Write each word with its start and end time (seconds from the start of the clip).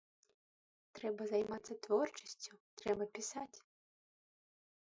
Трэба 0.99 1.27
займацца 1.33 1.73
творчасцю, 1.87 2.53
трэба 2.81 3.03
пісаць! 3.19 3.57